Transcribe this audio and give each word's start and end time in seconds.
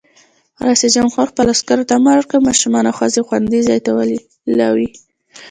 رئیس 0.65 0.83
جمهور 0.95 1.25
خپلو 1.31 1.49
عسکرو 1.55 1.87
ته 1.87 1.93
امر 1.97 2.17
وکړ؛ 2.19 2.39
ماشومان 2.49 2.83
او 2.87 2.97
ښځې 2.99 3.19
خوندي 3.27 3.59
ځای 3.67 3.79
ته 3.85 3.89
ولېلوئ! 3.97 4.87